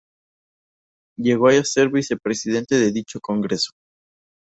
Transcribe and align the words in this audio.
Llegó 1.17 1.49
a 1.49 1.63
ser 1.63 1.89
vicepresidente 1.89 2.73
de 2.73 2.91
dicho 2.91 3.19
congreso. 3.21 3.73